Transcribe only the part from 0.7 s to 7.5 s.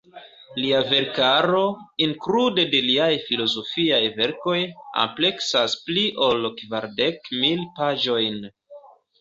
verkaro, inklude de liaj filozofiaj verkoj, ampleksas pli ol kvardek